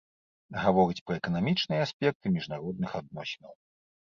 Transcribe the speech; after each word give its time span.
Гаворыць 0.61 1.03
пра 1.09 1.17
эканамічныя 1.21 1.83
аспекты 1.89 2.25
міжнародных 2.39 2.91
адносінаў. 3.03 3.53